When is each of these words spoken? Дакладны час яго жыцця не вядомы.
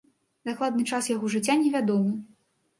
Дакладны 0.49 0.87
час 0.91 1.11
яго 1.15 1.31
жыцця 1.37 1.59
не 1.63 1.69
вядомы. 1.79 2.19